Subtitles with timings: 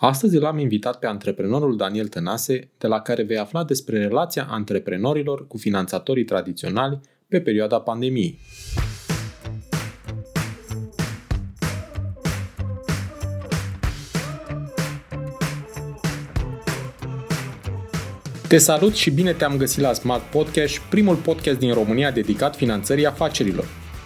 [0.00, 4.46] Astăzi îl am invitat pe antreprenorul Daniel Tănase, de la care vei afla despre relația
[4.50, 8.38] antreprenorilor cu finanțatorii tradiționali pe perioada pandemiei.
[18.48, 23.06] Te salut și bine te-am găsit la Smart Podcast, primul podcast din România dedicat finanțării
[23.06, 23.64] afacerilor.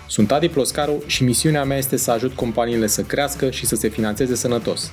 [0.09, 3.89] Sunt Adi Ploscaru și misiunea mea este să ajut companiile să crească și să se
[3.89, 4.93] finanțeze sănătos.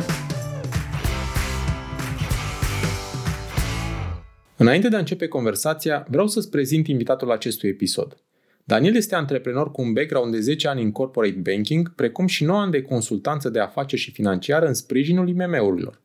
[4.61, 8.17] Înainte de a începe conversația, vreau să-ți prezint invitatul acestui episod.
[8.63, 12.59] Daniel este antreprenor cu un background de 10 ani în corporate banking, precum și 9
[12.59, 16.01] ani de consultanță de afaceri și financiară în sprijinul IMM-urilor.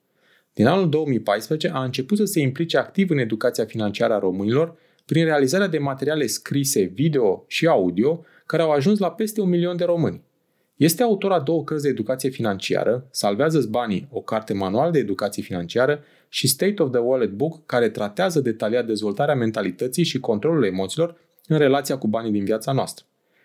[0.53, 5.25] Din anul 2014 a început să se implice activ în educația financiară a românilor prin
[5.25, 9.85] realizarea de materiale scrise, video și audio care au ajuns la peste un milion de
[9.85, 10.23] români.
[10.77, 15.43] Este autor a două cărți de educație financiară, Salvează-ți banii, o carte manual de educație
[15.43, 21.17] financiară și State of the Wallet Book, care tratează detaliat dezvoltarea mentalității și controlul emoțiilor
[21.47, 23.05] în relația cu banii din viața noastră.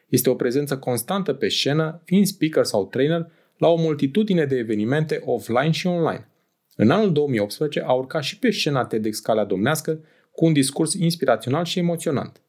[0.10, 5.22] Este o prezență constantă pe scenă, fiind speaker sau trainer la o multitudine de evenimente
[5.26, 6.30] offline și online.
[6.76, 10.00] În anul 2018 a urcat și pe scena TEDx Calea Domnească
[10.32, 12.42] cu un discurs inspirațional și emoționant.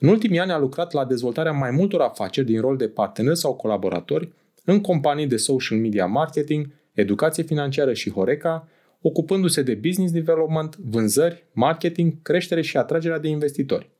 [0.00, 3.54] În ultimii ani a lucrat la dezvoltarea mai multor afaceri din rol de partener sau
[3.54, 4.32] colaboratori
[4.64, 8.68] în companii de social media marketing, educație financiară și Horeca,
[9.00, 13.90] ocupându-se de business development, vânzări, marketing, creștere și atragerea de investitori.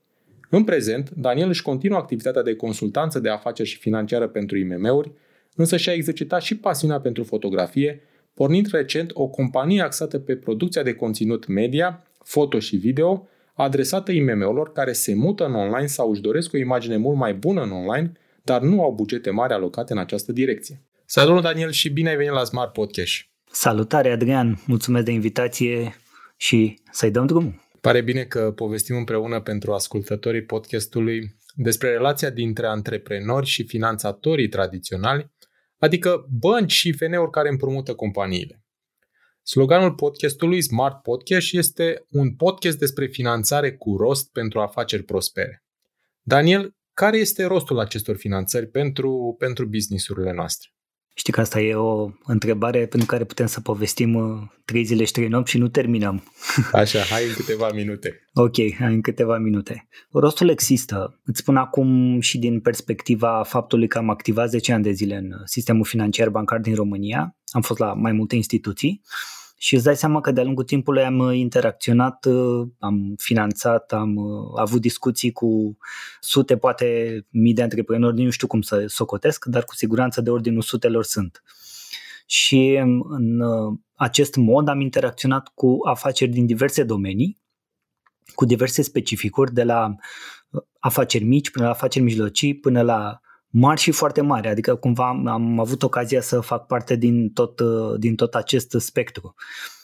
[0.51, 5.13] În prezent, Daniel își continuă activitatea de consultanță de afaceri și financiară pentru IMM-uri,
[5.55, 8.03] însă și-a exercitat și pasiunea pentru fotografie,
[8.35, 13.29] pornind recent o companie axată pe producția de conținut media, foto și video,
[13.63, 17.63] adresată IMM-urilor care se mută în online sau își doresc o imagine mult mai bună
[17.63, 18.13] în online,
[18.43, 20.83] dar nu au bugete mari alocate în această direcție.
[21.05, 23.13] Salut, Daniel, și bine ai venit la Smart Podcast!
[23.51, 24.63] Salutare, Adrian!
[24.67, 25.95] Mulțumesc de invitație
[26.37, 27.69] și să-i dăm drumul!
[27.81, 35.31] Pare bine că povestim împreună pentru ascultătorii podcastului despre relația dintre antreprenori și finanțatorii tradiționali,
[35.79, 38.60] adică bănci și FN-uri care împrumută companiile.
[39.43, 45.65] Sloganul podcastului Smart Podcast este un podcast despre finanțare cu rost pentru afaceri prospere.
[46.23, 50.69] Daniel, care este rostul acestor finanțări pentru, pentru businessurile noastre?
[51.15, 55.13] Știi că asta e o întrebare pentru care putem să povestim uh, trei zile și
[55.13, 56.33] trei nopți și nu terminăm.
[56.73, 58.21] Așa, hai în câteva minute.
[58.35, 59.89] ok, hai în câteva minute.
[60.13, 61.21] Rostul există.
[61.25, 65.31] Îți spun acum și din perspectiva faptului că am activat 10 ani de zile în
[65.45, 67.37] sistemul financiar bancar din România.
[67.51, 69.03] Am fost la mai multe instituții
[69.63, 74.17] și îți dai seama că de-a lungul timpului am uh, interacționat, uh, am finanțat, am
[74.17, 75.77] uh, avut discuții cu
[76.21, 80.63] sute, poate mii de antreprenori, nu știu cum să socotesc, dar cu siguranță de ordinul
[80.63, 81.43] sutelor sunt.
[82.27, 83.43] Și um, în
[83.95, 87.39] acest mod am interacționat cu afaceri din diverse domenii,
[88.35, 89.95] cu diverse specificuri, de la
[90.79, 95.27] afaceri mici până la afaceri mijlocii, până la mari și foarte mari, adică cumva am,
[95.27, 99.35] am avut ocazia să fac parte din tot, uh, din tot acest spectru.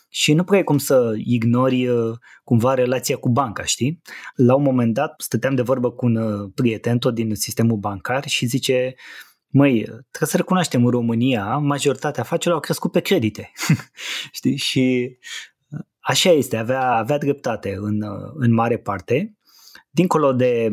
[0.09, 4.03] Și nu prea e cum să ignori uh, cumva relația cu banca, știi?
[4.35, 8.27] La un moment dat stăteam de vorbă cu un uh, prieten tot din sistemul bancar
[8.27, 8.95] și zice
[9.47, 13.53] măi, trebuie să recunoaștem în România, majoritatea afacerilor au crescut pe credite.
[14.33, 14.57] știi?
[14.57, 15.17] Și
[15.99, 18.05] așa este, avea, avea dreptate în,
[18.35, 19.37] în mare parte.
[19.91, 20.71] Dincolo de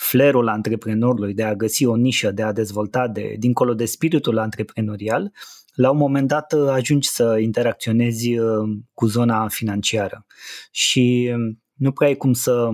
[0.00, 5.32] flerul antreprenorului de a găsi o nișă, de a dezvolta de, dincolo de spiritul antreprenorial,
[5.74, 10.26] la un moment dat uh, ajungi să interacționezi uh, cu zona financiară.
[10.70, 12.68] Și um, nu prea e cum să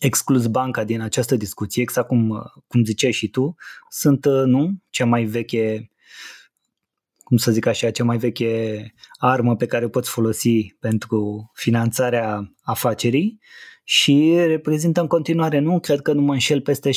[0.00, 3.54] exclus banca din această discuție, exact cum, uh, cum ziceai și tu,
[3.88, 5.90] sunt, nu, cea mai veche
[7.16, 8.82] cum să zic așa, cea mai veche
[9.18, 13.38] armă pe care o poți folosi pentru finanțarea afacerii
[13.88, 16.94] și reprezintă în continuare, nu cred că nu mă înșel, peste 70%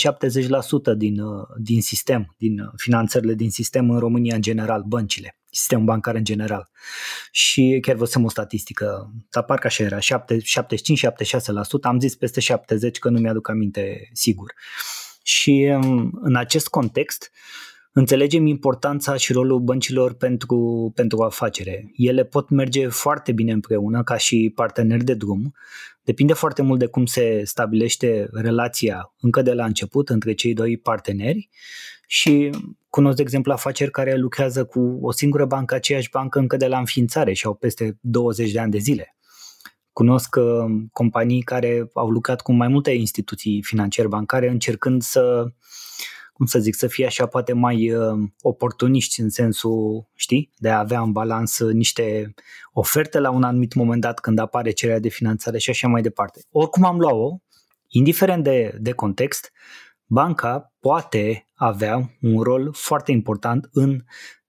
[0.97, 5.85] din, uh, din sistem, din uh, finanțările din sistem în România în general, băncile, sistemul
[5.85, 6.69] bancar în general.
[7.31, 10.01] Și chiar văzusem o statistică, dar parcă așa era, 75-76%,
[11.81, 14.53] am zis peste 70% că nu mi-aduc aminte sigur.
[15.23, 17.31] Și um, în acest context,
[17.99, 21.91] înțelegem importanța și rolul băncilor pentru, pentru afacere.
[21.95, 25.53] Ele pot merge foarte bine împreună ca și parteneri de drum.
[26.03, 30.77] Depinde foarte mult de cum se stabilește relația încă de la început între cei doi
[30.77, 31.49] parteneri
[32.07, 32.49] și
[32.89, 36.77] cunosc, de exemplu, afaceri care lucrează cu o singură bancă, aceeași bancă încă de la
[36.77, 39.15] înființare și au peste 20 de ani de zile.
[39.93, 40.43] Cunosc uh,
[40.91, 45.45] companii care au lucrat cu mai multe instituții financiare bancare încercând să
[46.39, 50.79] cum să zic, să fie așa poate mai uh, oportuniști în sensul, știi, de a
[50.79, 52.33] avea în balans niște
[52.71, 56.41] oferte la un anumit moment dat când apare cererea de finanțare și așa mai departe.
[56.51, 57.37] Oricum am luat-o,
[57.87, 59.51] indiferent de, de context,
[60.05, 64.03] banca poate avea un rol foarte important în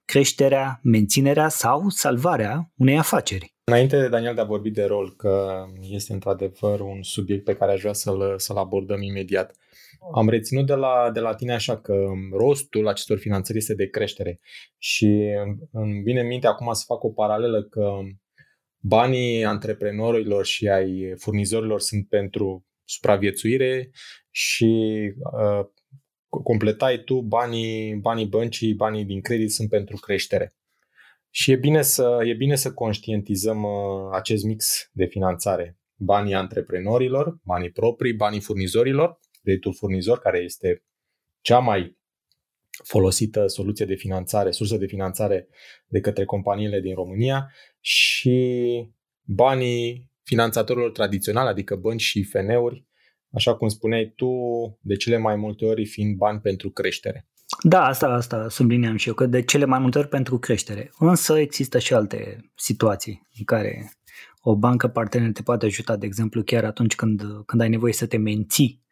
[0.05, 3.55] creșterea, menținerea sau salvarea unei afaceri.
[3.65, 7.81] Înainte, Daniel, de a vorbi de rol, că este într-adevăr un subiect pe care aș
[7.81, 9.55] vrea să-l, să-l abordăm imediat.
[10.15, 14.41] Am reținut de la, de la tine așa că rostul acestor finanțări este de creștere
[14.79, 15.07] și
[15.73, 17.99] îmi vine în minte acum să fac o paralelă că
[18.79, 23.91] banii antreprenorilor și ai furnizorilor sunt pentru supraviețuire
[24.31, 24.93] și
[25.33, 25.67] uh,
[26.29, 30.55] completai tu banii, banii băncii, banii din credit sunt pentru creștere.
[31.31, 33.71] Și e bine să, e bine să conștientizăm uh,
[34.13, 35.79] acest mix de finanțare.
[35.95, 40.85] Banii antreprenorilor, banii proprii, banii furnizorilor, creditul furnizor, care este
[41.41, 41.99] cea mai
[42.85, 45.49] folosită soluție de finanțare, sursă de finanțare
[45.87, 48.39] de către companiile din România și
[49.23, 52.85] banii finanțatorilor tradiționali, adică bănci și FN-uri,
[53.33, 54.29] așa cum spuneai tu,
[54.81, 57.29] de cele mai multe ori fiind bani pentru creștere.
[57.63, 60.91] Da, asta, asta subliniam și eu, că de cele mai multe ori pentru creștere.
[60.99, 63.93] Însă există și alte situații în care
[64.43, 68.07] o bancă partener te poate ajuta, de exemplu, chiar atunci când, când ai nevoie să
[68.07, 68.85] te menții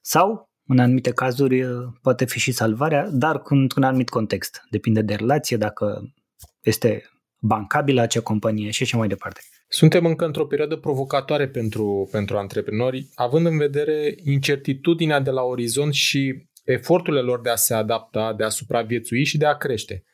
[0.00, 1.64] sau, în anumite cazuri,
[2.02, 4.62] poate fi și salvarea, dar într-un anumit context.
[4.70, 6.12] Depinde de relație, dacă
[6.60, 9.40] este bancabilă acea companie și așa mai departe.
[9.68, 15.92] Suntem încă într-o perioadă provocatoare pentru, pentru antreprenori, având în vedere incertitudinea de la orizont
[15.94, 20.04] și eforturile lor de a se adapta, de a supraviețui și de a crește.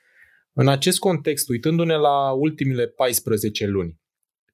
[0.52, 4.00] În acest context, uitându-ne la ultimile 14 luni,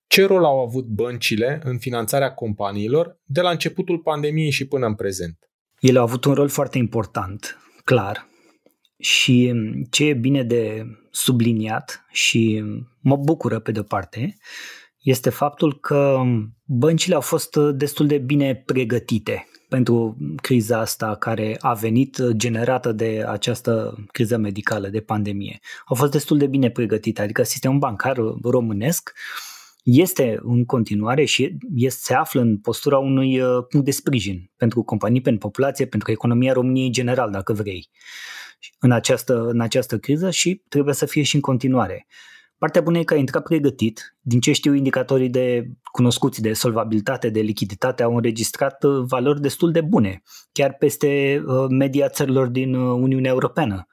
[0.09, 4.95] ce rol au avut băncile în finanțarea companiilor de la începutul pandemiei și până în
[4.95, 5.39] prezent?
[5.81, 8.29] Ele au avut un rol foarte important, clar.
[8.99, 9.53] Și
[9.91, 12.65] ce e bine de subliniat și
[13.01, 14.37] mă bucură pe de-o parte,
[14.99, 16.23] este faptul că
[16.65, 23.25] băncile au fost destul de bine pregătite pentru criza asta care a venit generată de
[23.27, 25.59] această criză medicală, de pandemie.
[25.87, 29.13] Au fost destul de bine pregătite, adică sistemul bancar românesc
[29.83, 34.83] este în continuare și este, se află în postura unui uh, punct de sprijin pentru
[34.83, 37.89] companii, pentru populație, pentru economia României general, dacă vrei,
[38.79, 42.07] în această, în această criză și trebuie să fie și în continuare.
[42.59, 44.17] Partea bună e că a intrat pregătit.
[44.21, 49.73] Din ce știu, indicatorii de cunoscuți de solvabilitate, de lichiditate au înregistrat uh, valori destul
[49.73, 50.23] de bune,
[50.53, 53.87] chiar peste uh, media țărilor din uh, Uniunea Europeană.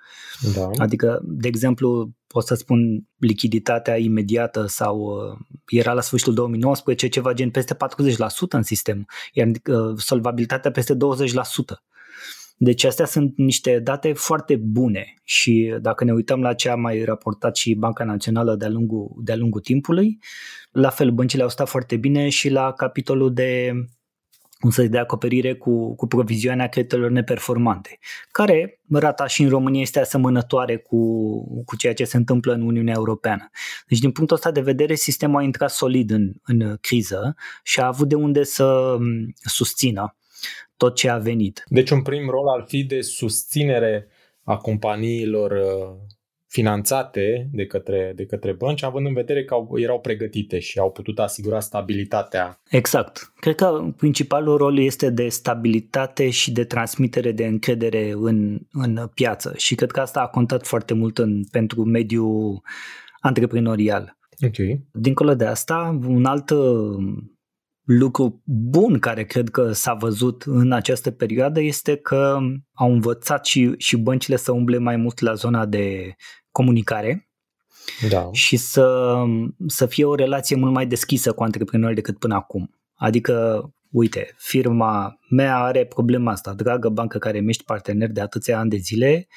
[0.55, 0.69] Da.
[0.77, 5.19] Adică, de exemplu, pot să spun lichiditatea imediată sau
[5.67, 7.77] era la sfârșitul 2019 ceva gen peste 40%
[8.49, 9.51] în sistem, iar
[9.97, 10.97] solvabilitatea peste 20%.
[12.57, 17.03] Deci astea sunt niște date foarte bune și dacă ne uităm la ce a mai
[17.03, 20.19] raportat și Banca Națională de-a lungul, de-a lungul timpului,
[20.71, 23.73] la fel băncile au stat foarte bine și la capitolul de
[24.59, 27.99] cum să de acoperire cu, cu provizioanea creditelor neperformante,
[28.31, 32.93] care rata și în România este asemănătoare cu, cu ceea ce se întâmplă în Uniunea
[32.97, 33.49] Europeană.
[33.87, 37.85] Deci din punctul ăsta de vedere sistemul a intrat solid în, în criză și a
[37.85, 38.97] avut de unde să
[39.41, 40.15] susțină
[40.77, 41.63] tot ce a venit.
[41.67, 44.07] Deci un prim rol ar fi de susținere
[44.43, 46.13] a companiilor uh,
[46.47, 50.91] finanțate de către, de către bănci, având în vedere că au, erau pregătite și au
[50.91, 52.61] putut asigura stabilitatea.
[52.69, 53.33] Exact.
[53.35, 59.53] Cred că principalul rol este de stabilitate și de transmitere de încredere în, în piață
[59.57, 62.61] și cred că asta a contat foarte mult în, pentru mediul
[63.19, 64.17] antreprenorial.
[64.45, 64.81] Okay.
[64.91, 66.51] Dincolo de asta, un alt
[67.85, 72.37] lucru bun care cred că s-a văzut în această perioadă este că
[72.73, 76.15] au învățat și, și băncile să umble mai mult la zona de
[76.51, 77.29] comunicare
[78.09, 78.29] da.
[78.31, 79.15] și să,
[79.67, 82.75] să fie o relație mult mai deschisă cu antreprenori decât până acum.
[82.95, 88.59] Adică, uite, firma mea are problema asta, dragă bancă care mi ești partener de atâția
[88.59, 89.27] ani de zile,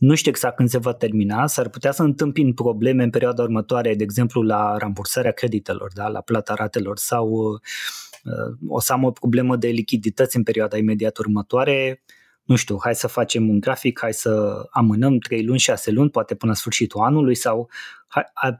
[0.00, 3.94] nu știu exact când se va termina, s-ar putea să întâmpin probleme în perioada următoare,
[3.94, 9.10] de exemplu la rambursarea creditelor, da, la plata ratelor sau uh, o să am o
[9.10, 12.02] problemă de lichidități în perioada imediat următoare,
[12.44, 16.34] nu știu, hai să facem un grafic, hai să amânăm 3 luni, 6 luni, poate
[16.34, 17.70] până la sfârșitul anului sau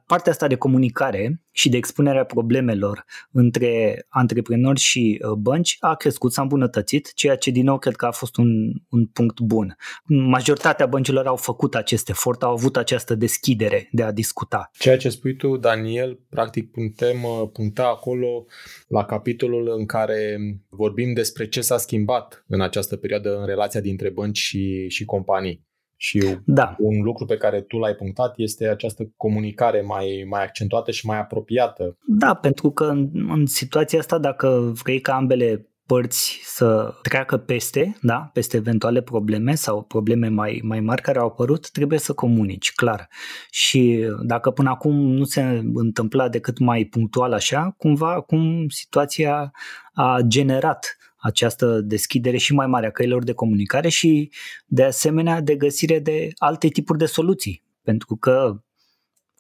[0.07, 6.33] partea asta de comunicare și de expunerea problemelor între antreprenori și uh, bănci a crescut,
[6.33, 8.49] s-a îmbunătățit, ceea ce din nou cred că a fost un,
[8.89, 9.77] un punct bun.
[10.05, 14.71] Majoritatea băncilor au făcut acest efort, au avut această deschidere de a discuta.
[14.79, 18.45] Ceea ce spui tu, Daniel, practic puntem uh, puncta acolo
[18.89, 20.39] la capitolul în care
[20.69, 25.69] vorbim despre ce s-a schimbat în această perioadă în relația dintre bănci și, și companii.
[26.03, 26.77] Și da.
[26.79, 31.19] un lucru pe care tu l-ai punctat este această comunicare mai, mai accentuată și mai
[31.19, 31.97] apropiată.
[32.07, 37.97] Da, pentru că în, în situația asta, dacă vrei ca ambele părți să treacă peste,
[38.03, 42.73] da, peste eventuale probleme sau probleme mai, mai mari care au apărut, trebuie să comunici,
[42.73, 43.09] clar.
[43.51, 49.51] Și dacă până acum nu se întâmpla decât mai punctual așa, cumva acum situația
[49.93, 54.31] a generat această deschidere și mai mare a căilor de comunicare și
[54.67, 57.65] de asemenea de găsire de alte tipuri de soluții.
[57.83, 58.63] Pentru că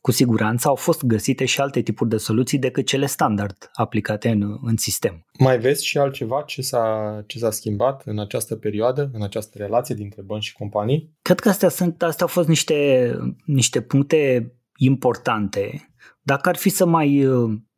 [0.01, 4.59] cu siguranță au fost găsite și alte tipuri de soluții decât cele standard aplicate în,
[4.63, 5.27] în sistem.
[5.39, 9.95] Mai vezi și altceva ce s-a, ce s-a schimbat în această perioadă, în această relație
[9.95, 11.11] dintre bănci și companii?
[11.23, 13.11] Cred că astea, sunt, astea au fost niște,
[13.45, 15.91] niște puncte importante.
[16.23, 17.29] Dacă ar fi să mai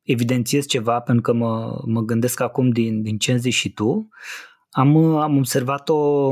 [0.02, 4.08] evidențiez ceva, pentru că mă, mă gândesc acum din, din ce zici și tu,
[4.70, 6.28] am, am observat-o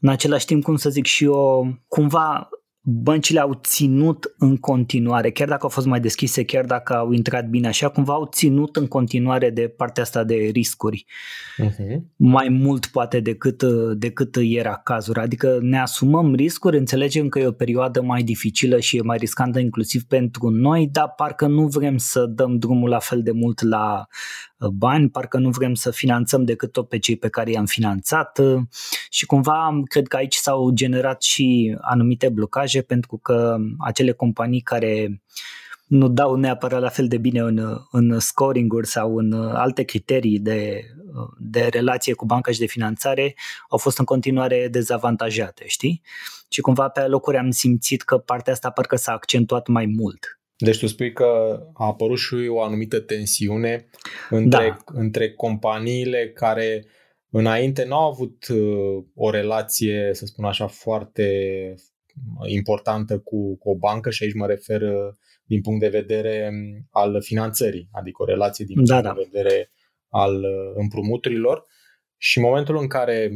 [0.00, 2.48] în același timp, cum să zic și eu, cumva
[2.84, 7.48] băncile au ținut în continuare, chiar dacă au fost mai deschise, chiar dacă au intrat
[7.48, 11.06] bine așa, cumva au ținut în continuare de partea asta de riscuri.
[11.64, 11.96] Uh-huh.
[12.16, 13.62] Mai mult poate decât,
[13.94, 15.18] decât era cazul.
[15.18, 19.58] Adică ne asumăm riscuri, înțelegem că e o perioadă mai dificilă și e mai riscantă
[19.58, 24.06] inclusiv pentru noi, dar parcă nu vrem să dăm drumul la fel de mult la
[24.68, 28.40] bani, parcă nu vrem să finanțăm decât tot pe cei pe care i-am finanțat
[29.10, 35.22] și cumva cred că aici s-au generat și anumite blocaje pentru că acele companii care
[35.86, 40.84] nu dau neapărat la fel de bine în, în scoring-uri sau în alte criterii de,
[41.38, 43.34] de relație cu banca și de finanțare
[43.68, 46.02] au fost în continuare dezavantajate, știi?
[46.48, 50.41] Și cumva pe locuri am simțit că partea asta parcă s-a accentuat mai mult.
[50.64, 53.88] Deci tu spui că a apărut și o anumită tensiune
[54.30, 54.76] între, da.
[55.00, 56.84] între companiile care
[57.30, 61.28] înainte nu au avut uh, o relație, să spun așa, foarte
[62.46, 65.14] importantă cu, cu o bancă și aici mă refer uh,
[65.44, 69.14] din punct de vedere um, al finanțării, adică o relație din da, punct da.
[69.14, 69.72] de vedere
[70.08, 71.64] al uh, împrumuturilor.
[72.16, 73.30] Și în momentul în care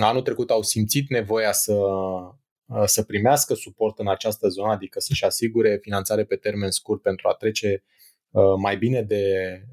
[0.00, 2.37] anul trecut au simțit nevoia să Uh,
[2.84, 7.32] să primească suport în această zonă, adică să-și asigure finanțare pe termen scurt pentru a
[7.32, 7.84] trece
[8.30, 9.24] uh, mai bine de,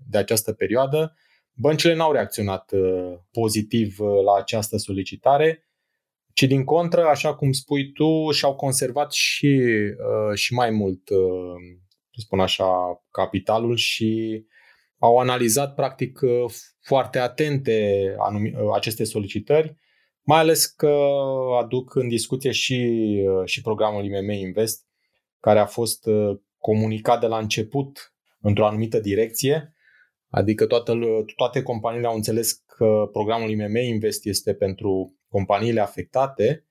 [0.09, 1.15] de această perioadă,
[1.53, 5.69] băncile n-au reacționat uh, pozitiv la această solicitare,
[6.33, 9.61] ci din contră, așa cum spui tu, și-au conservat și,
[10.33, 11.07] și mai mult,
[12.11, 12.65] să spun așa,
[13.11, 14.43] capitalul și
[14.97, 16.19] au analizat practic
[16.81, 18.15] foarte atente
[18.73, 19.77] aceste solicitări
[20.25, 20.95] mai ales că
[21.61, 22.73] aduc în discuție și,
[23.27, 24.85] uh, și programul IMM Invest,
[25.39, 29.73] care a fost uh, comunicat de la început într-o anumită direcție,
[30.29, 30.93] adică toată,
[31.35, 36.65] toate companiile au înțeles că programul IMM Invest este pentru companiile afectate,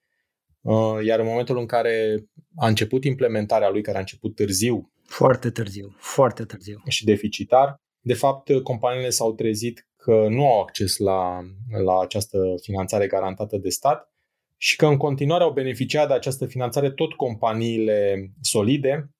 [0.60, 2.24] uh, iar în momentul în care
[2.56, 6.82] a început implementarea lui, care a început târziu, foarte târziu, foarte târziu.
[6.88, 11.40] și deficitar, de fapt companiile s-au trezit că nu au acces la,
[11.84, 14.12] la această finanțare garantată de stat
[14.56, 19.10] și că în continuare au beneficiat de această finanțare tot companiile solide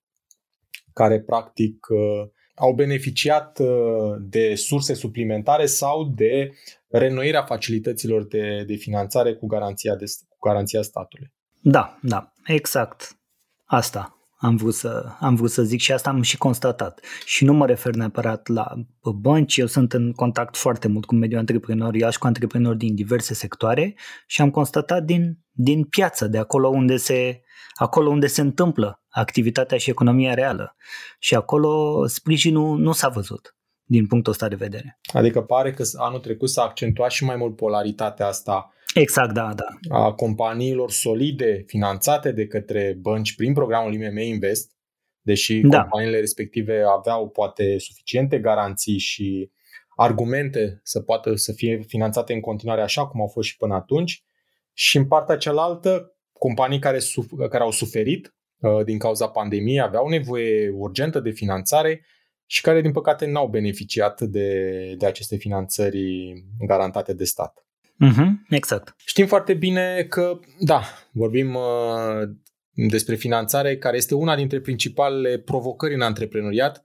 [0.92, 6.50] care practic uh, au beneficiat uh, de surse suplimentare sau de
[6.88, 11.32] renoirea facilităților de, de finanțare cu garanția, de, cu garanția statului.
[11.60, 13.18] Da, da, exact.
[13.64, 17.00] Asta am vrut, să, am vrut să zic și asta am și constatat.
[17.24, 18.74] Și nu mă refer neapărat la
[19.20, 23.34] bănci, eu sunt în contact foarte mult cu mediul antreprenorial și cu antreprenori din diverse
[23.34, 23.94] sectoare
[24.26, 27.40] și am constatat din, din piață, de acolo unde se,
[27.74, 30.76] acolo unde se întâmplă activitatea și economia reală.
[31.18, 33.53] Și acolo sprijinul nu s-a văzut
[33.84, 34.98] din punctul ăsta de vedere.
[35.12, 39.96] Adică pare că anul trecut s-a accentuat și mai mult polaritatea asta Exact, da, da.
[39.96, 44.72] A companiilor solide finanțate de către bănci prin programul IMM Invest,
[45.20, 45.80] deși da.
[45.80, 49.50] companiile respective aveau poate suficiente garanții și
[49.96, 54.24] argumente să poată să fie finanțate în continuare așa cum au fost și până atunci.
[54.72, 60.08] Și în partea cealaltă, companii care, suf- care au suferit uh, din cauza pandemiei aveau
[60.08, 62.06] nevoie urgentă de finanțare
[62.46, 66.32] și care, din păcate, n-au beneficiat de, de aceste finanțări
[66.66, 67.66] garantate de stat.
[67.94, 68.94] Uh-huh, exact.
[69.04, 70.82] Știm foarte bine că, da,
[71.12, 72.28] vorbim uh,
[72.72, 76.84] despre finanțare, care este una dintre principalele provocări în antreprenoriat,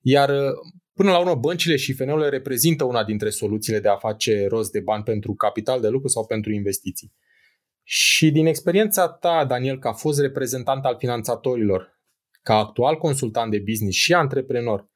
[0.00, 0.52] iar uh,
[0.94, 4.80] până la urmă băncile și FNU-urile reprezintă una dintre soluțiile de a face rost de
[4.80, 7.12] bani pentru capital de lucru sau pentru investiții.
[7.82, 12.00] Și din experiența ta, Daniel, ca fost reprezentant al finanțatorilor,
[12.42, 14.89] ca actual consultant de business și antreprenor,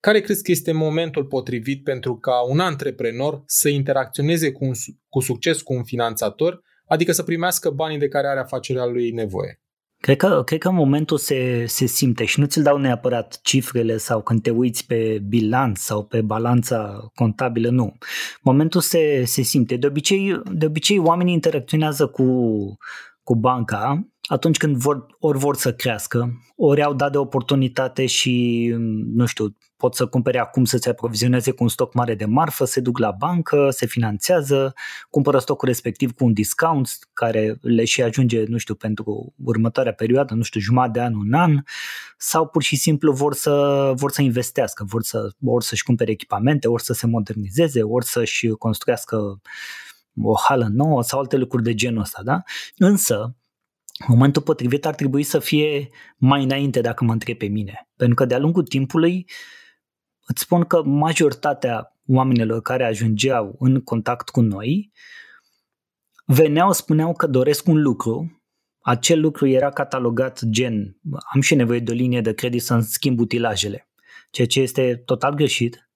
[0.00, 4.72] care crezi că este momentul potrivit pentru ca un antreprenor să interacționeze cu, un,
[5.08, 9.60] cu succes cu un finanțator, adică să primească banii de care are afacerea lui nevoie?
[10.00, 14.22] Cred că, cred că momentul se, se simte și nu ți-l dau neapărat cifrele sau
[14.22, 17.96] când te uiți pe bilanț sau pe balanța contabilă, nu.
[18.40, 19.76] Momentul se, se simte.
[19.76, 22.24] De obicei, de obicei oamenii interacționează cu,
[23.28, 28.66] cu banca atunci când vor, ori vor să crească, ori au dat de oportunitate și,
[29.14, 32.80] nu știu, pot să cumpere acum să-ți aprovizioneze cu un stoc mare de marfă, se
[32.80, 34.74] duc la bancă, se finanțează,
[35.10, 40.34] cumpără stocul respectiv cu un discount care le și ajunge, nu știu, pentru următoarea perioadă,
[40.34, 41.62] nu știu, jumătate de an, un an,
[42.16, 46.68] sau pur și simplu vor să, vor să investească, vor să, ori să-și cumpere echipamente,
[46.68, 49.40] ori să se modernizeze, ori să-și construiască
[50.22, 52.42] o hală nouă sau alte lucruri de genul ăsta, da?
[52.76, 53.36] Însă,
[54.06, 57.88] momentul potrivit ar trebui să fie mai înainte dacă mă întreb pe mine.
[57.96, 59.30] Pentru că de-a lungul timpului
[60.26, 64.92] îți spun că majoritatea oamenilor care ajungeau în contact cu noi
[66.26, 68.42] veneau, spuneau că doresc un lucru,
[68.80, 70.96] acel lucru era catalogat gen
[71.32, 73.88] am și nevoie de o linie de credit să-mi schimb utilajele,
[74.30, 75.90] ceea ce este total greșit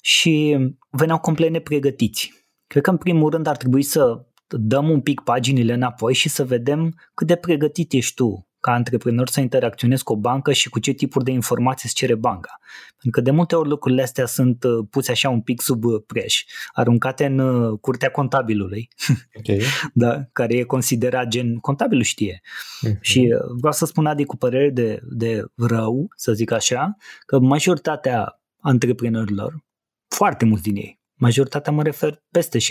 [0.00, 0.56] și
[0.90, 2.37] veneau complet nepregătiți.
[2.68, 6.44] Cred că în primul rând ar trebui să dăm un pic paginile înapoi și să
[6.44, 10.78] vedem cât de pregătit ești tu ca antreprenor să interacționezi cu o bancă și cu
[10.78, 12.58] ce tipuri de informații îți cere banca.
[12.88, 16.02] Pentru că de multe ori lucrurile astea sunt uh, puse așa un pic sub uh,
[16.06, 18.88] preș, aruncate în uh, curtea contabilului,
[19.38, 19.60] okay.
[19.92, 22.40] da, care e considerat gen, contabilul știe.
[22.42, 23.00] Uh-huh.
[23.00, 26.96] Și vreau să spun Adi cu părere de, de rău, să zic așa,
[27.26, 29.64] că majoritatea antreprenorilor,
[30.08, 32.62] foarte mulți din ei, Majoritatea mă refer peste 60-70%.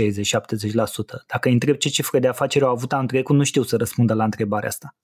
[1.27, 4.13] Dacă îi întreb ce cifre de afaceri au avut anul trecut, nu știu să răspundă
[4.13, 4.95] la întrebarea asta.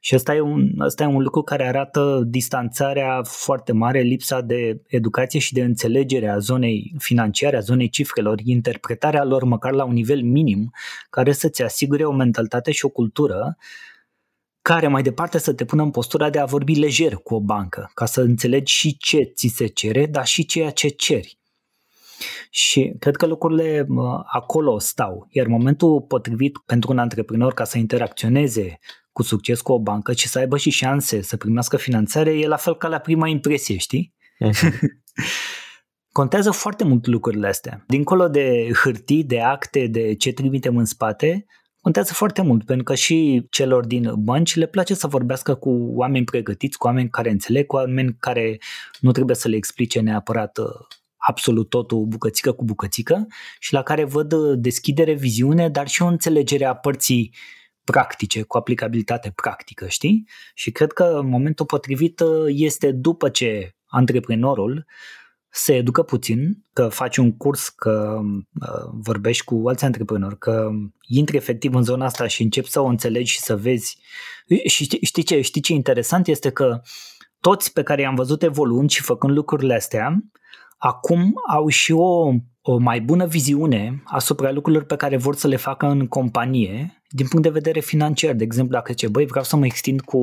[0.00, 4.82] Și asta e, un, asta e un lucru care arată distanțarea foarte mare, lipsa de
[4.86, 9.92] educație și de înțelegere a zonei financiare, a zonei cifrelor, interpretarea lor măcar la un
[9.92, 10.72] nivel minim,
[11.10, 13.56] care să-ți asigure o mentalitate și o cultură
[14.62, 17.90] care mai departe să te pună în postura de a vorbi lejer cu o bancă,
[17.94, 21.38] ca să înțelegi și ce ți se cere, dar și ceea ce ceri.
[22.50, 23.86] Și cred că lucrurile
[24.32, 25.26] acolo stau.
[25.30, 28.78] Iar momentul potrivit pentru un antreprenor ca să interacționeze
[29.12, 32.56] cu succes cu o bancă și să aibă și șanse să primească finanțare e la
[32.56, 34.14] fel ca la prima impresie, știi?
[34.44, 34.70] Uh-huh.
[36.12, 37.84] Contează foarte mult lucrurile astea.
[37.86, 41.46] Dincolo de hârtii, de acte, de ce trimitem în spate,
[41.80, 46.24] contează foarte mult, pentru că și celor din bănci le place să vorbească cu oameni
[46.24, 48.58] pregătiți, cu oameni care înțeleg, cu oameni care
[49.00, 50.66] nu trebuie să le explice neapărat uh,
[51.26, 53.26] absolut totul bucățică cu bucățică
[53.58, 57.34] și la care văd uh, deschidere, viziune, dar și o înțelegere a părții
[57.84, 60.28] practice, cu aplicabilitate practică, știi?
[60.54, 64.86] Și cred că momentul potrivit uh, este după ce antreprenorul
[65.48, 68.20] se educă puțin, că faci un curs, că
[68.60, 70.70] uh, vorbești cu alți antreprenori, că
[71.06, 73.98] intri efectiv în zona asta și începi să o înțelegi și să vezi.
[74.66, 76.80] Și știi, știi ce, știi ce interesant este că
[77.40, 80.18] toți pe care i-am văzut evoluând și făcând lucrurile astea,
[80.86, 85.56] acum au și o, o mai bună viziune asupra lucrurilor pe care vor să le
[85.56, 88.34] facă în companie din punct de vedere financiar.
[88.34, 90.18] De exemplu, dacă zice, băi, vreau să mă extind cu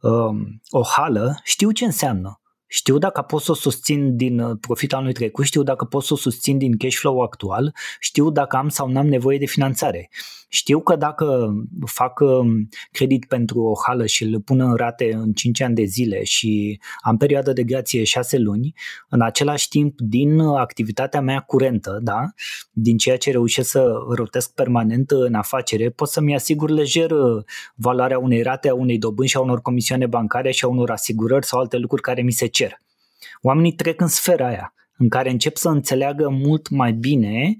[0.00, 2.40] um, o hală, știu ce înseamnă.
[2.72, 6.12] Știu dacă pot să o susțin din uh, profitul anului trecut, știu dacă pot să
[6.12, 10.10] o susțin din cash flow actual, știu dacă am sau nu am nevoie de finanțare.
[10.52, 11.54] Știu că dacă
[11.86, 15.84] fac um, credit pentru o hală și îl pun în rate în 5 ani de
[15.84, 18.74] zile și am perioadă de grație 6 luni,
[19.08, 22.24] în același timp din activitatea mea curentă, da,
[22.72, 28.18] din ceea ce reușesc să rotesc permanent în afacere, pot să-mi asigur lejer uh, valoarea
[28.18, 31.60] unei rate, a unei dobânzi și a unor comisioane bancare și a unor asigurări sau
[31.60, 32.59] alte lucruri care mi se cer.
[33.42, 37.58] Oamenii trec în sfera aia în care încep să înțeleagă mult mai bine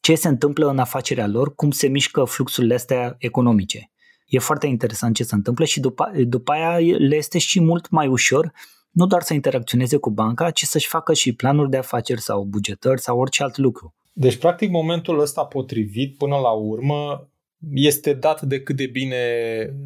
[0.00, 3.90] ce se întâmplă în afacerea lor, cum se mișcă fluxurile astea economice.
[4.26, 8.06] E foarte interesant ce se întâmplă și după, după aia le este și mult mai
[8.06, 8.52] ușor
[8.90, 13.00] nu doar să interacționeze cu banca, ci să-și facă și planuri de afaceri sau bugetări
[13.00, 13.94] sau orice alt lucru.
[14.12, 17.28] Deci, practic, momentul ăsta potrivit, până la urmă,
[17.72, 19.16] este dat de cât de bine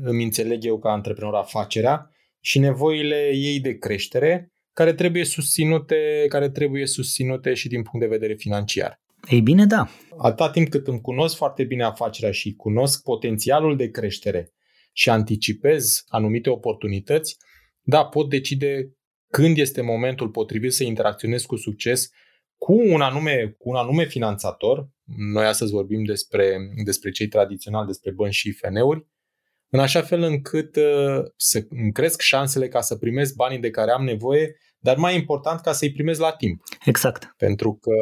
[0.02, 2.10] îmi înțeleg eu ca antreprenor afacerea
[2.46, 8.12] și nevoile ei de creștere, care trebuie susținute, care trebuie susținute și din punct de
[8.12, 9.00] vedere financiar.
[9.30, 9.88] Ei bine, da.
[10.18, 14.52] Atâta timp cât îmi cunosc foarte bine afacerea și cunosc potențialul de creștere
[14.92, 17.36] și anticipez anumite oportunități,
[17.82, 18.92] da, pot decide
[19.32, 22.10] când este momentul potrivit să interacționez cu succes
[22.56, 24.88] cu un anume, cu un anume finanțator.
[25.32, 29.06] Noi astăzi vorbim despre, despre cei tradiționali, despre bănci și FN-uri,
[29.68, 33.90] în așa fel încât uh, să îmi cresc șansele ca să primesc banii de care
[33.90, 36.62] am nevoie, dar mai important ca să-i primesc la timp.
[36.84, 37.34] Exact.
[37.36, 37.92] Pentru că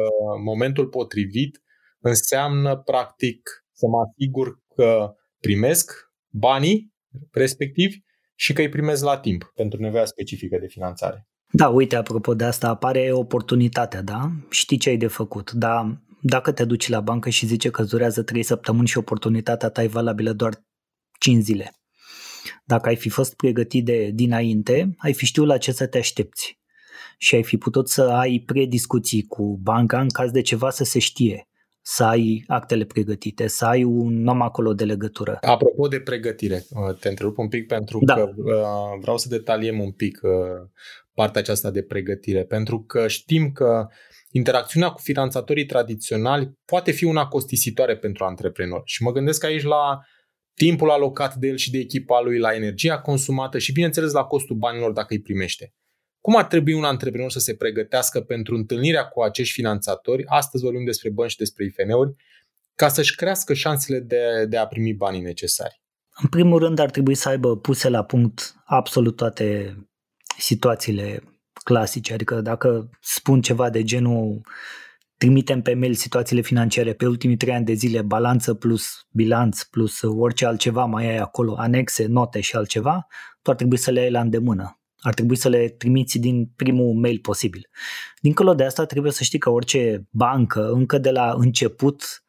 [0.43, 1.61] momentul potrivit
[1.99, 5.91] înseamnă practic să mă asigur că primesc
[6.29, 6.93] banii
[7.31, 7.97] respectivi
[8.35, 11.27] și că îi primesc la timp pentru nevoia specifică de finanțare.
[11.51, 14.29] Da, uite, apropo de asta, apare oportunitatea, da?
[14.49, 18.23] Știi ce ai de făcut, dar dacă te duci la bancă și zice că durează
[18.23, 20.53] 3 săptămâni și oportunitatea ta e valabilă doar
[21.19, 21.75] 5 zile.
[22.63, 26.59] Dacă ai fi fost pregătit de dinainte, ai fi știut la ce să te aștepți
[27.17, 30.99] și ai fi putut să ai prediscuții cu banca în caz de ceva să se
[30.99, 31.47] știe
[31.87, 35.37] să ai actele pregătite, să ai un om acolo de legătură.
[35.41, 38.13] Apropo de pregătire, uh, te întrerup un pic pentru da.
[38.13, 38.53] că uh,
[39.01, 40.31] vreau să detaliem un pic uh,
[41.13, 43.87] partea aceasta de pregătire, pentru că știm că
[44.31, 48.83] interacțiunea cu finanțatorii tradiționali poate fi una costisitoare pentru antreprenori.
[48.85, 49.99] Și mă gândesc aici la
[50.55, 54.55] timpul alocat de el și de echipa lui, la energia consumată și, bineînțeles, la costul
[54.55, 55.73] banilor dacă îi primește.
[56.21, 60.25] Cum ar trebui un antreprenor să se pregătească pentru întâlnirea cu acești finanțatori?
[60.25, 62.15] Astăzi vorbim despre bănci și despre IFN-uri,
[62.75, 65.81] ca să-și crească șansele de, de a primi banii necesari.
[66.21, 69.77] În primul rând ar trebui să aibă puse la punct absolut toate
[70.37, 71.23] situațiile
[71.63, 74.41] clasice, adică dacă spun ceva de genul
[75.17, 80.01] trimitem pe mail situațiile financiare pe ultimii trei ani de zile, balanță plus bilanț plus
[80.01, 83.07] orice altceva mai ai acolo, anexe, note și altceva,
[83.41, 84.79] tu ar trebui să le ai la îndemână.
[84.99, 87.69] Ar trebui să le trimiți din primul mail posibil.
[88.21, 92.23] Dincolo de asta trebuie să știi că orice bancă, încă de la început,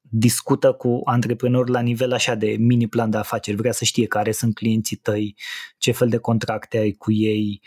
[0.00, 4.32] discută cu antreprenori la nivel așa de mini plan de afaceri, vrea să știe care
[4.32, 5.36] sunt clienții tăi,
[5.78, 7.60] ce fel de contracte ai cu ei,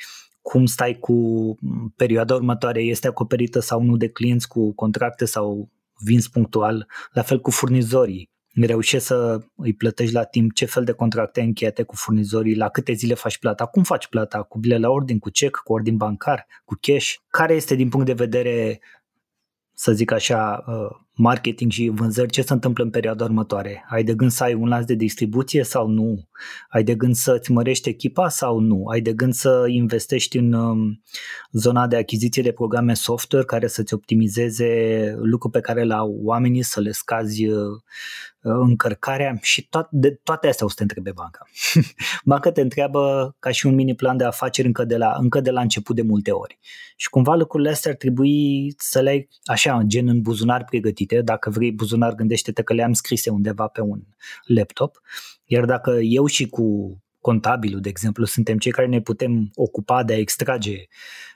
[0.44, 1.16] cum stai cu
[1.96, 7.40] perioada următoare, este acoperită sau nu de clienți cu contracte sau vinzi punctual, la fel
[7.40, 8.32] cu furnizorii.
[8.62, 12.94] Reușești să îi plătești la timp ce fel de contracte încheiate cu furnizorii, la câte
[12.94, 16.48] zile faci plata, cum faci plata, cu bile la ordin, cu cec, cu ordin bancar,
[16.66, 18.82] cu cash, care este din punct de vedere
[19.74, 23.86] să zic așa, uh, marketing și vânzări, ce se întâmplă în perioada următoare?
[23.89, 26.28] Ai de gând să ai un lanț de distribuție sau nu?
[26.69, 28.86] Ai de gând să-ți mărești echipa sau nu?
[28.86, 31.02] Ai de gând să investești în um,
[31.52, 36.63] zona de achiziție de programe software care să-ți optimizeze lucruri pe care le au oamenii,
[36.63, 37.82] să le scazi uh,
[38.43, 41.47] încărcarea și to- de toate astea o să te întrebe banca.
[42.26, 45.52] banca te întreabă ca și un mini plan de afaceri încă de, la, încă de
[45.52, 46.60] la început de multe ori.
[46.95, 50.63] Și cumva lucrurile astea ar trebui să le ai așa, gen în buzunar
[51.06, 51.22] pregătite.
[51.22, 54.02] Dacă vrei buzunar, gândește-te că le-am scrise undeva pe un
[54.46, 55.02] laptop.
[55.46, 60.13] Iar dacă eu și cu contabilul, de exemplu, suntem cei care ne putem ocupa de
[60.13, 60.76] a extrage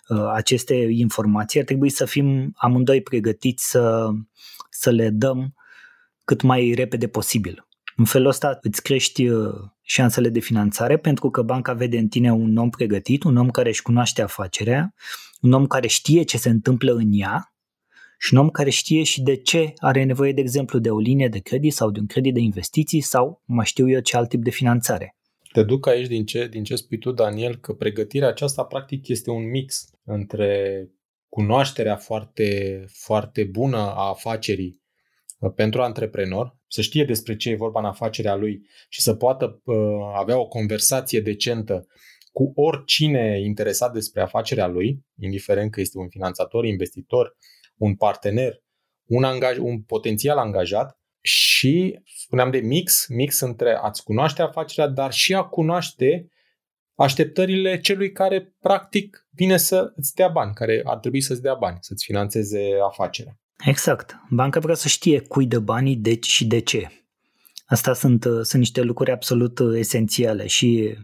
[0.08, 4.10] uh, aceste informații, ar trebui să fim amândoi pregătiți să,
[4.70, 5.54] să le dăm
[6.26, 7.68] cât mai repede posibil.
[7.96, 12.32] În felul ăsta îți crești uh, șansele de finanțare pentru că banca vede în tine
[12.32, 14.94] un om pregătit, un om care își cunoaște afacerea,
[15.42, 17.57] un om care știe ce se întâmplă în ea
[18.18, 21.28] și un om care știe și de ce are nevoie, de exemplu, de o linie
[21.28, 24.44] de credit sau de un credit de investiții sau mai știu eu ce alt tip
[24.44, 25.16] de finanțare.
[25.52, 29.30] Te duc aici din ce, din ce spui tu, Daniel, că pregătirea aceasta practic este
[29.30, 30.82] un mix între
[31.30, 34.82] cunoașterea foarte, foarte bună a afacerii
[35.56, 39.76] pentru antreprenor, să știe despre ce e vorba în afacerea lui și să poată uh,
[40.16, 41.88] avea o conversație decentă
[42.32, 47.38] cu oricine interesat despre afacerea lui, indiferent că este un finanțator, investitor,
[47.78, 48.64] un partener,
[49.06, 55.12] un, angaj, un potențial angajat și spuneam de mix, mix între a-ți cunoaște afacerea, dar
[55.12, 56.32] și a cunoaște
[56.96, 61.78] așteptările celui care practic vine să îți dea bani, care ar trebui să-ți dea bani,
[61.82, 63.40] să-ți financeze afacerea.
[63.66, 64.16] Exact.
[64.30, 67.07] Banca vrea să știe cui dă banii, de și de ce.
[67.68, 70.98] Asta sunt, sunt niște lucruri absolut esențiale și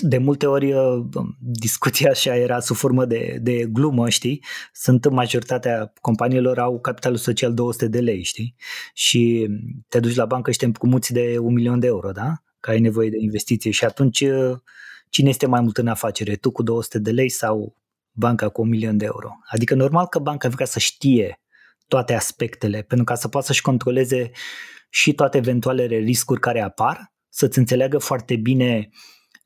[0.00, 1.04] de multe ori uh,
[1.38, 4.44] discuția așa era sub formă de, de glumă, știi?
[4.72, 8.54] Sunt majoritatea companiilor au capitalul social 200 de lei, știi?
[8.94, 9.48] Și
[9.88, 12.32] te duci la bancă și te împrumuți de un milion de euro, da?
[12.60, 14.58] Că ai nevoie de investiție și atunci uh,
[15.08, 16.36] cine este mai mult în afacere?
[16.36, 17.76] Tu cu 200 de lei sau
[18.12, 19.30] banca cu un milion de euro?
[19.50, 21.40] Adică normal că banca vrea să știe
[21.88, 24.30] toate aspectele, pentru ca să poată să-și controleze
[24.94, 28.88] și toate eventualele riscuri care apar, să-ți înțeleagă foarte bine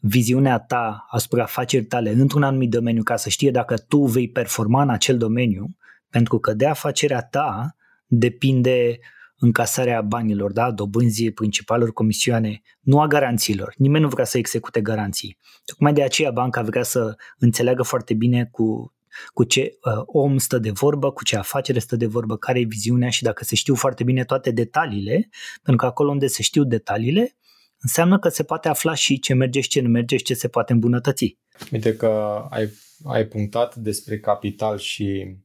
[0.01, 4.83] viziunea ta asupra afacerii tale într-un anumit domeniu ca să știe dacă tu vei performa
[4.83, 5.77] în acel domeniu,
[6.11, 8.99] pentru că de afacerea ta depinde
[9.39, 10.71] încasarea banilor, da?
[10.71, 13.75] dobânzii principaluri, comisioane, nu a garanțiilor.
[13.77, 15.39] Nimeni nu vrea să execute garanții.
[15.65, 18.96] Tocmai de aceea banca vrea să înțeleagă foarte bine cu
[19.33, 22.65] cu ce uh, om stă de vorbă, cu ce afacere stă de vorbă, care e
[22.65, 25.29] viziunea și dacă se știu foarte bine toate detaliile,
[25.63, 27.37] pentru că acolo unde se știu detaliile,
[27.81, 30.49] înseamnă că se poate afla și ce merge și ce nu merge și ce se
[30.49, 31.39] poate îmbunătăți.
[31.73, 32.69] Uite că ai,
[33.05, 35.37] ai punctat despre capital și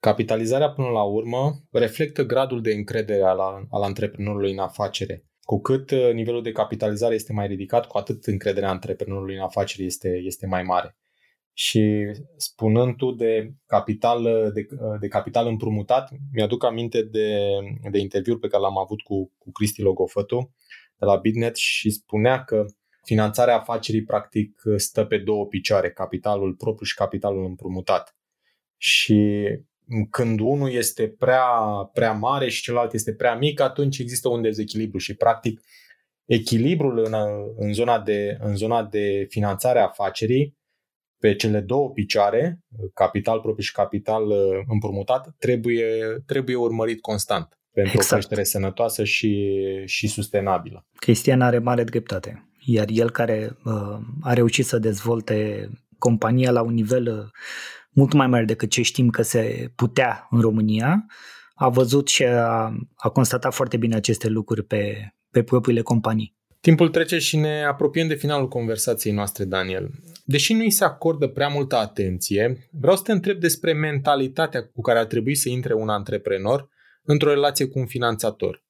[0.00, 3.38] capitalizarea până la urmă reflectă gradul de încredere al,
[3.70, 5.24] al antreprenorului în afacere.
[5.40, 9.84] Cu cât uh, nivelul de capitalizare este mai ridicat, cu atât încrederea antreprenorului în afacere
[9.84, 10.96] este, este mai mare.
[11.58, 14.66] Și spunând tu de capital, de,
[15.00, 17.48] de capital împrumutat, mi-aduc aminte de,
[17.90, 20.54] de interviul pe care l-am avut cu, cu Cristi Logofătu
[20.98, 22.64] de la Bitnet și spunea că
[23.02, 28.16] finanțarea afacerii practic stă pe două picioare, capitalul propriu și capitalul împrumutat.
[28.76, 29.46] Și
[30.10, 31.48] când unul este prea,
[31.92, 35.60] prea mare și celălalt este prea mic, atunci există un dezechilibru și practic
[36.24, 37.14] echilibrul în,
[37.56, 40.56] în, zona, de, în zona de finanțare a afacerii
[41.18, 42.60] pe cele două picioare,
[42.94, 44.36] capital propriu și capital uh,
[44.68, 45.84] împrumutat, trebuie,
[46.26, 48.12] trebuie urmărit constant pentru exact.
[48.12, 49.52] o creștere sănătoasă și,
[49.84, 50.86] și sustenabilă.
[50.92, 52.50] Cristian are mare dreptate.
[52.64, 57.24] Iar el care uh, a reușit să dezvolte compania la un nivel uh,
[57.90, 61.06] mult mai mare decât ce știm că se putea în România,
[61.54, 66.35] a văzut și a, a constatat foarte bine aceste lucruri pe, pe propriile companii.
[66.60, 69.90] Timpul trece și ne apropiem de finalul conversației noastre, Daniel.
[70.24, 74.80] Deși nu îi se acordă prea multă atenție, vreau să te întreb despre mentalitatea cu
[74.80, 76.68] care ar trebui să intre un antreprenor
[77.02, 78.64] într-o relație cu un finanțator.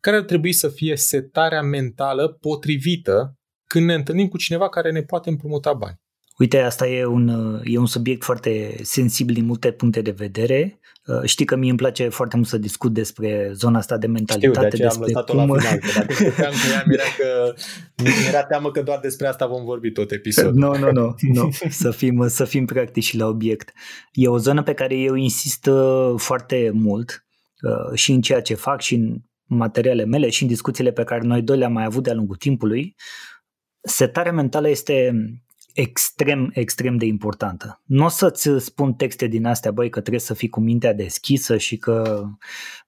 [0.00, 5.02] Care ar trebui să fie setarea mentală potrivită când ne întâlnim cu cineva care ne
[5.02, 6.01] poate împrumuta bani?
[6.42, 7.28] Uite, asta e un,
[7.64, 10.80] e un subiect foarte sensibil din multe puncte de vedere.
[11.06, 14.66] Uh, știi că mie îmi place foarte mult să discut despre zona asta de mentalitate.
[14.66, 15.54] Știu, de despre am lăsat-o cum...
[15.54, 17.54] la final, că dacă stăteam cu ea, mi-era, că,
[18.02, 20.52] mi-era teamă că doar despre asta vom vorbi tot episodul.
[20.54, 21.50] Nu, nu, nu, nu.
[21.68, 23.72] Să fim, să fim practici și la obiect.
[24.12, 27.26] E o zonă pe care eu insist uh, foarte mult
[27.60, 31.20] uh, și în ceea ce fac și în materiale mele și în discuțiile pe care
[31.26, 32.94] noi doi le-am mai avut de-a lungul timpului.
[33.80, 35.14] Setarea mentală este
[35.74, 37.80] extrem, extrem de importantă.
[37.84, 41.56] Nu o să-ți spun texte din astea, băi, că trebuie să fii cu mintea deschisă
[41.56, 42.22] și că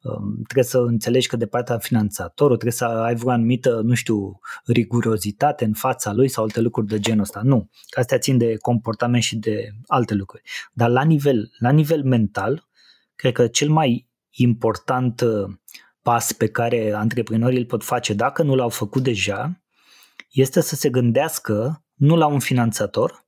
[0.03, 4.41] um, trebuie să înțelegi că de partea finanțatorul trebuie să ai vreo anumită, nu știu,
[4.65, 7.41] rigurozitate în fața lui sau alte lucruri de genul ăsta.
[7.45, 7.71] Nu.
[7.97, 10.43] Astea țin de comportament și de alte lucruri.
[10.73, 12.69] Dar la nivel, la nivel mental,
[13.15, 15.55] cred că cel mai important uh,
[16.03, 19.59] pas pe care antreprenorii îl pot face dacă nu l-au făcut deja
[20.31, 23.27] este să se gândească nu la un finanțator,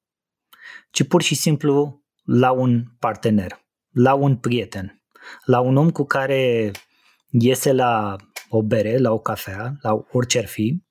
[0.91, 5.03] ci pur și simplu la un partener, la un prieten,
[5.45, 6.71] la un om cu care
[7.31, 8.17] iese la
[8.49, 10.83] o bere, la o cafea, la orice ar fi,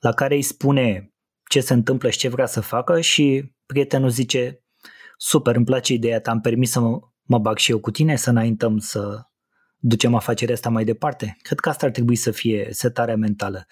[0.00, 1.12] la care îi spune
[1.48, 4.64] ce se întâmplă și ce vrea să facă și prietenul zice
[5.16, 8.16] super, îmi place ideea ta, am permis să mă, mă bag și eu cu tine,
[8.16, 9.22] să înaintăm să
[9.78, 11.36] ducem afacerea asta mai departe.
[11.42, 13.66] Cred că asta ar trebui să fie setarea mentală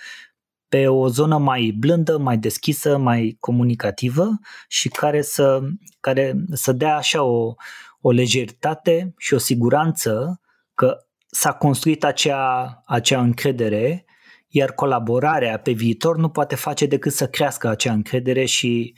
[0.76, 5.60] pe o zonă mai blândă, mai deschisă, mai comunicativă și care să,
[6.00, 7.54] care să dea așa o,
[8.00, 10.40] o lejeritate și o siguranță
[10.74, 14.04] că s-a construit acea, acea încredere,
[14.48, 18.94] iar colaborarea pe viitor nu poate face decât să crească acea încredere și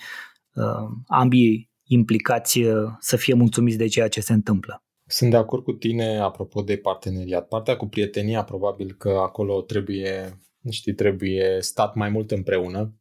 [0.55, 4.83] uh, ambii implicați uh, să fie mulțumiți de ceea ce se întâmplă.
[5.07, 7.49] Sunt de acord cu tine apropo de parteneriat.
[7.49, 10.39] Partea cu prietenia probabil că acolo trebuie
[10.71, 12.99] știi, trebuie stat mai mult împreună.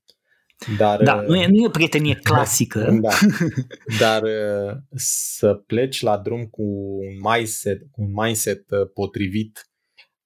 [0.78, 3.00] Dar, da, nu e, nu e prietenie clasică.
[3.02, 3.10] da,
[4.02, 4.24] dar
[4.96, 6.64] să pleci la drum cu
[7.02, 9.70] un mindset, cu un mindset uh, potrivit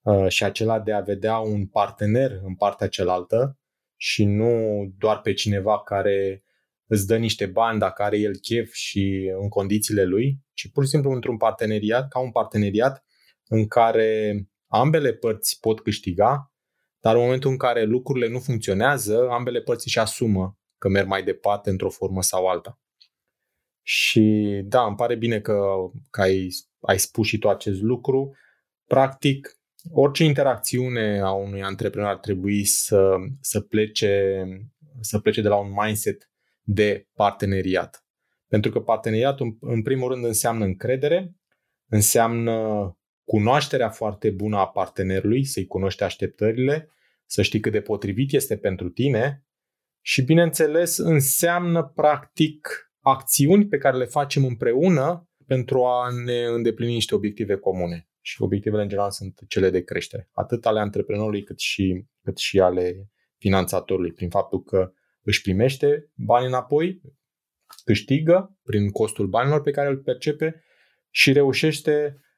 [0.01, 3.59] uh, și acela de a vedea un partener în partea cealaltă
[3.95, 6.43] și nu doar pe cineva care
[6.85, 10.89] îți dă niște bani dacă are el chef și în condițiile lui, ci pur și
[10.89, 13.05] simplu într-un parteneriat, ca un parteneriat
[13.47, 16.50] în care ambele părți pot câștiga
[17.01, 21.23] dar în momentul în care lucrurile nu funcționează, ambele părți își asumă că merg mai
[21.23, 22.79] departe într-o formă sau alta.
[23.81, 24.21] Și
[24.65, 25.59] da, îmi pare bine că,
[26.09, 26.47] că ai,
[26.79, 28.35] ai spus și tu acest lucru.
[28.85, 29.59] Practic,
[29.91, 34.43] orice interacțiune a unui antreprenor ar trebui să, să, plece,
[34.99, 36.29] să plece de la un mindset
[36.61, 38.05] de parteneriat.
[38.47, 41.35] Pentru că parteneriatul, în primul rând, înseamnă încredere,
[41.87, 42.51] înseamnă
[43.31, 46.89] cunoașterea foarte bună a partenerului, să-i cunoști așteptările,
[47.25, 49.45] să știi cât de potrivit este pentru tine
[50.01, 57.15] și, bineînțeles, înseamnă practic acțiuni pe care le facem împreună pentru a ne îndeplini niște
[57.15, 58.09] obiective comune.
[58.21, 62.59] și obiectivele în general sunt cele de creștere, atât ale antreprenorului cât și, cât și
[62.59, 64.91] ale finanțatorului, prin faptul că
[65.21, 67.01] își primește bani înapoi,
[67.83, 70.63] câștigă prin costul banilor pe care îl percepe
[71.09, 72.29] și reușește uh,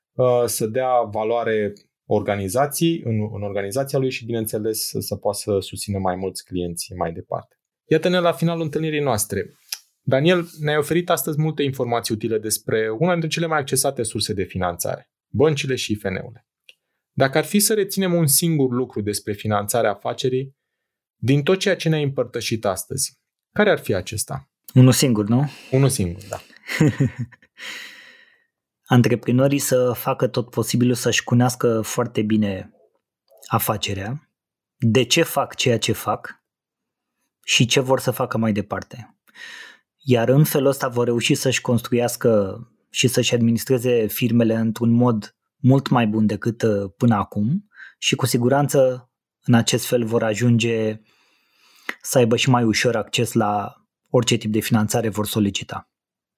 [0.45, 1.73] să dea valoare
[2.05, 6.93] organizației, în, în organizația lui și, bineînțeles, să, să poată să susțină mai mulți clienți
[6.93, 7.55] mai departe.
[7.85, 9.53] Iată-ne la finalul întâlnirii noastre.
[10.01, 14.43] Daniel, ne-ai oferit astăzi multe informații utile despre una dintre cele mai accesate surse de
[14.43, 16.47] finanțare, băncile și IFN-urile.
[17.11, 20.55] Dacă ar fi să reținem un singur lucru despre finanțarea afacerii,
[21.15, 23.19] din tot ceea ce ne-ai împărtășit astăzi,
[23.51, 24.51] care ar fi acesta?
[24.73, 25.49] Unul singur, nu?
[25.71, 26.41] Unul singur, da.
[28.85, 32.73] Antreprenorii să facă tot posibilul să-și cunească foarte bine
[33.47, 34.29] afacerea,
[34.77, 36.43] de ce fac ceea ce fac
[37.43, 39.17] și ce vor să facă mai departe.
[39.97, 42.57] Iar în felul ăsta vor reuși să-și construiască
[42.89, 47.67] și să-și administreze firmele într-un mod mult mai bun decât uh, până acum
[47.97, 49.09] și cu siguranță
[49.43, 51.01] în acest fel vor ajunge
[52.01, 53.75] să aibă și mai ușor acces la
[54.09, 55.89] orice tip de finanțare vor solicita.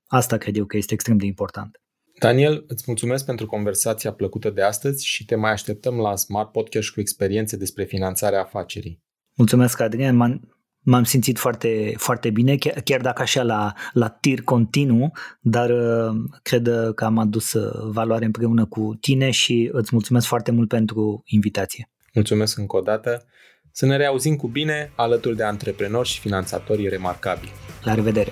[0.07, 1.81] Asta cred eu că este extrem de important.
[2.19, 6.89] Daniel, îți mulțumesc pentru conversația plăcută de astăzi și te mai așteptăm la Smart Podcast
[6.89, 9.03] cu experiențe despre finanțarea afacerii.
[9.33, 10.15] Mulțumesc, Adrian.
[10.15, 15.69] M-am, m-am simțit foarte, foarte bine, chiar, chiar dacă așa la, la tir continuu, dar
[15.69, 20.67] uh, cred că am adus uh, valoare împreună cu tine și îți mulțumesc foarte mult
[20.67, 21.89] pentru invitație.
[22.13, 23.25] Mulțumesc încă o dată.
[23.71, 27.51] Să ne reauzim cu bine alături de antreprenori și finanțatorii remarcabili.
[27.83, 28.31] La revedere!